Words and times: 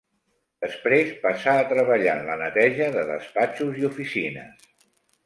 Després 0.63 1.11
passà 1.25 1.53
a 1.63 1.67
treballar 1.73 2.15
en 2.21 2.29
la 2.29 2.37
neteja 2.39 2.87
de 2.97 3.05
despatxos 3.11 3.79
i 3.83 3.87
oficines. 3.91 4.73